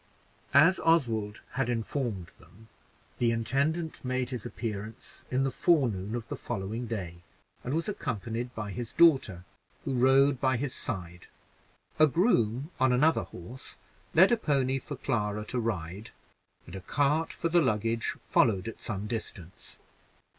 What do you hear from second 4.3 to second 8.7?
his appearance in the forenoon of the following day, and was accompanied